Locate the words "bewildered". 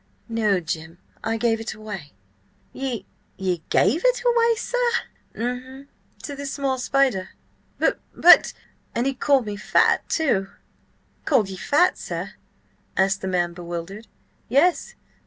13.53-14.07